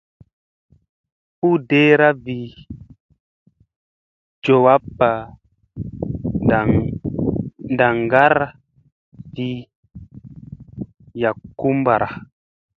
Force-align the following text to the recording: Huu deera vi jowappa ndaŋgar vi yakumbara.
Huu 1.41 1.57
deera 1.69 2.07
vi 2.23 2.37
jowappa 4.43 5.09
ndaŋgar 7.73 8.35
vi 9.33 9.47
yakumbara. 11.21 12.09